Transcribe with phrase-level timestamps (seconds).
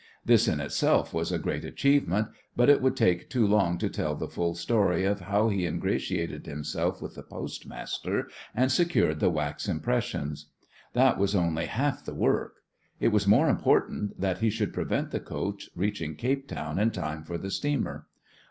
[0.25, 4.15] This in itself was a great achievement, but it would take too long to tell
[4.15, 9.67] the full story of how he ingratiated himself with the postmaster and secured the wax
[9.67, 10.47] impressions.
[10.93, 12.63] That was only half the work.
[12.99, 17.23] It was more important that he should prevent the coach reaching Cape Town in time
[17.23, 18.07] for the steamer.